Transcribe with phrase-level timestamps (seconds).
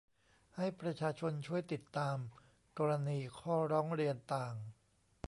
[0.55, 2.17] ให้ประชาชนช่วยติดตาม
[2.79, 4.55] กรณีข้อร้องเรียนต่าง